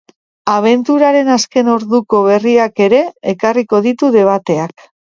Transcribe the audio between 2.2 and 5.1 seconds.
berriak ere ekarriko ditu debateak.